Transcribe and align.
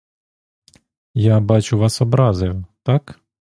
Я, 1.13 1.39
бачу, 1.39 1.77
вас 1.77 2.01
образив, 2.01 2.65
так? 2.83 3.21